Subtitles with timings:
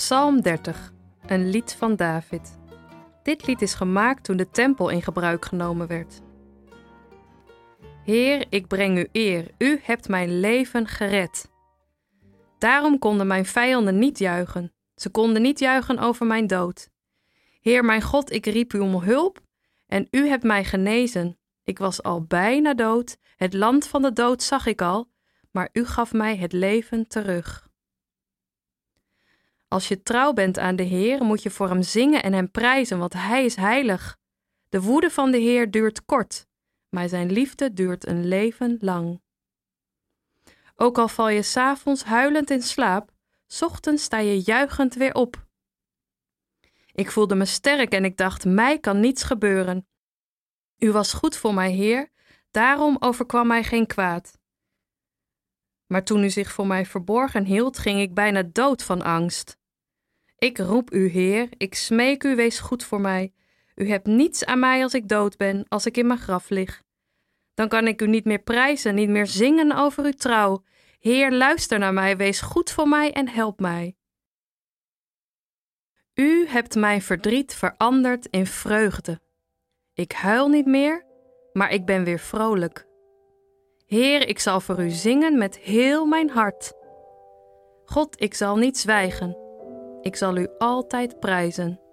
[0.00, 0.92] Psalm 30,
[1.26, 2.58] een lied van David.
[3.22, 6.20] Dit lied is gemaakt toen de tempel in gebruik genomen werd.
[8.04, 11.50] Heer, ik breng u eer, u hebt mijn leven gered.
[12.58, 16.88] Daarom konden mijn vijanden niet juichen, ze konden niet juichen over mijn dood.
[17.60, 19.40] Heer, mijn God, ik riep u om hulp
[19.86, 21.38] en u hebt mij genezen.
[21.64, 25.10] Ik was al bijna dood, het land van de dood zag ik al,
[25.50, 27.69] maar u gaf mij het leven terug.
[29.72, 32.98] Als je trouw bent aan de Heer, moet je voor hem zingen en hem prijzen,
[32.98, 34.18] want hij is heilig.
[34.68, 36.46] De woede van de Heer duurt kort,
[36.88, 39.22] maar zijn liefde duurt een leven lang.
[40.76, 43.12] Ook al val je s'avonds huilend in slaap,
[43.60, 45.46] ochtends sta je juichend weer op.
[46.92, 49.88] Ik voelde me sterk en ik dacht: mij kan niets gebeuren.
[50.78, 52.10] U was goed voor mij, Heer,
[52.50, 54.38] daarom overkwam mij geen kwaad.
[55.86, 59.58] Maar toen u zich voor mij verborgen hield, ging ik bijna dood van angst.
[60.40, 63.32] Ik roep u, Heer, ik smeek u, wees goed voor mij.
[63.74, 66.82] U hebt niets aan mij als ik dood ben, als ik in mijn graf lig.
[67.54, 70.64] Dan kan ik u niet meer prijzen, niet meer zingen over uw trouw.
[70.98, 73.96] Heer, luister naar mij, wees goed voor mij en help mij.
[76.14, 79.20] U hebt mijn verdriet veranderd in vreugde.
[79.94, 81.04] Ik huil niet meer,
[81.52, 82.86] maar ik ben weer vrolijk.
[83.86, 86.72] Heer, ik zal voor u zingen met heel mijn hart.
[87.84, 89.48] God, ik zal niet zwijgen.
[90.02, 91.89] Ik zal u altijd prijzen.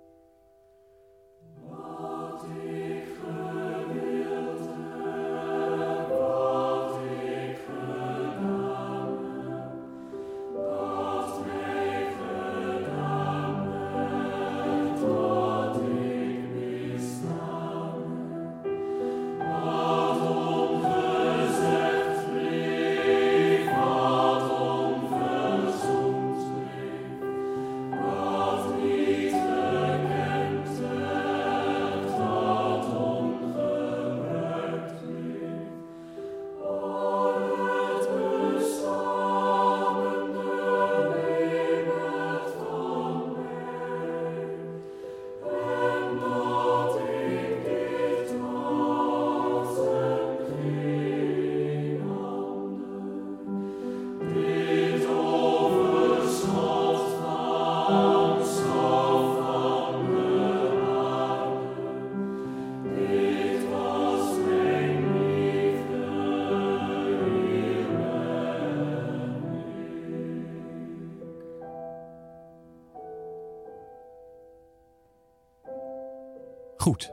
[76.87, 77.11] Goed,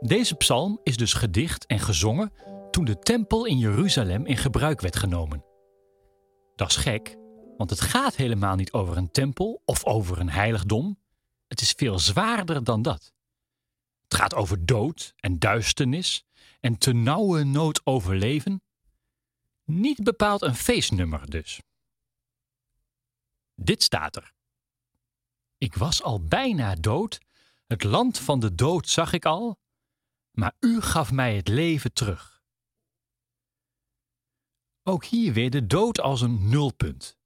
[0.00, 2.32] deze psalm is dus gedicht en gezongen
[2.70, 5.44] toen de tempel in Jeruzalem in gebruik werd genomen.
[6.56, 7.16] Dat is gek,
[7.56, 10.98] want het gaat helemaal niet over een tempel of over een heiligdom.
[11.48, 13.12] Het is veel zwaarder dan dat.
[14.02, 16.24] Het gaat over dood en duisternis
[16.60, 18.62] en te nauwe nood overleven.
[19.64, 21.60] Niet bepaald een feestnummer dus.
[23.54, 24.32] Dit staat er.
[25.58, 27.24] Ik was al bijna dood
[27.66, 29.58] het land van de dood zag ik al,
[30.30, 32.42] maar u gaf mij het leven terug.
[34.82, 37.18] Ook hier weer de dood als een nulpunt.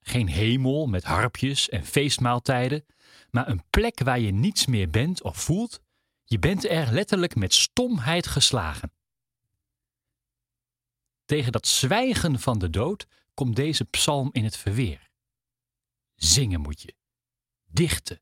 [0.00, 2.86] Geen hemel met harpjes en feestmaaltijden,
[3.30, 5.80] maar een plek waar je niets meer bent of voelt.
[6.24, 8.92] Je bent er letterlijk met stomheid geslagen.
[11.24, 15.10] Tegen dat zwijgen van de dood komt deze psalm in het verweer.
[16.14, 16.94] Zingen moet je,
[17.64, 18.20] dichten,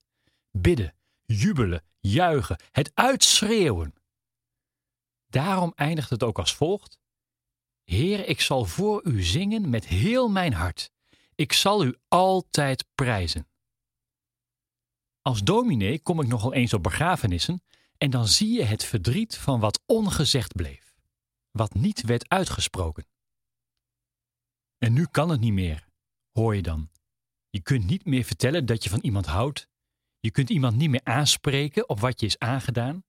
[0.50, 0.94] bidden,
[1.34, 3.94] jubelen, juichen, het uitschreeuwen.
[5.26, 6.98] Daarom eindigt het ook als volgt:
[7.84, 10.90] Heer, ik zal voor u zingen met heel mijn hart.
[11.34, 13.46] Ik zal u altijd prijzen.
[15.23, 17.62] Als dominee kom ik nogal eens op begrafenissen
[17.99, 20.94] en dan zie je het verdriet van wat ongezegd bleef,
[21.50, 23.06] wat niet werd uitgesproken.
[24.78, 25.88] En nu kan het niet meer,
[26.32, 26.90] hoor je dan.
[27.50, 29.69] Je kunt niet meer vertellen dat je van iemand houdt
[30.23, 33.05] je kunt iemand niet meer aanspreken op wat je is aangedaan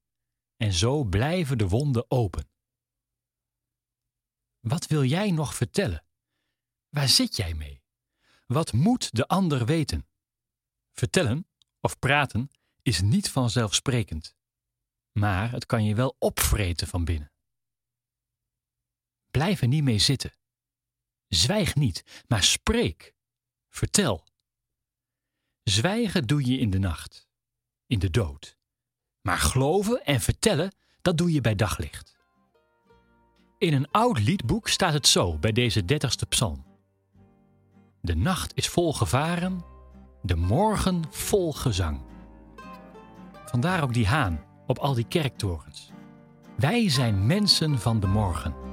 [0.58, 2.50] en zo blijven de wonden open.
[4.60, 6.06] Wat wil jij nog vertellen?
[6.90, 7.84] Waar zit jij mee?
[8.46, 10.08] Wat moet de ander weten?
[10.92, 11.48] Vertellen
[11.80, 12.50] of praten
[12.82, 14.36] is niet vanzelfsprekend,
[15.12, 17.32] maar het kan je wel opvreten van binnen.
[19.32, 20.38] Blijf er niet mee zitten.
[21.28, 23.16] Zwijg niet, maar spreek.
[23.70, 24.28] Vertel.
[25.64, 27.28] Zwijgen doe je in de nacht,
[27.88, 28.58] in de dood.
[29.22, 32.16] Maar geloven en vertellen, dat doe je bij daglicht.
[33.58, 36.66] In een oud liedboek staat het zo bij deze dertigste psalm.
[38.02, 39.66] De nacht is vol gevaren,
[40.22, 42.02] De morgen vol gezang.
[43.46, 45.92] Vandaar ook die haan op al die kerktorens.
[46.58, 48.73] Wij zijn mensen van de morgen.